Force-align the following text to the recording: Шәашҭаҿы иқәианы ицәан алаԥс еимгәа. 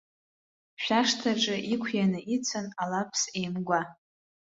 Шәашҭаҿы 0.83 1.55
иқәианы 1.73 2.19
ицәан 2.35 2.67
алаԥс 2.83 3.21
еимгәа. 3.39 3.81